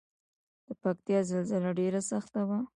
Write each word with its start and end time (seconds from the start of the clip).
د 0.65 0.67
پکتیکا 0.81 1.19
زلزله 1.31 1.71
ډیره 1.79 2.01
سخته 2.11 2.41
وه 2.47 2.59